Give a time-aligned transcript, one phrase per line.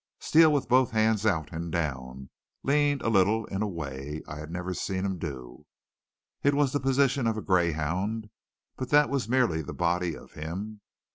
[0.19, 2.31] Steele with both hands out and down,
[2.63, 5.67] leaned a little, in a way I had never seen him do.
[6.41, 8.31] It was the position of a greyhound,
[8.77, 10.81] but that was merely the body of him.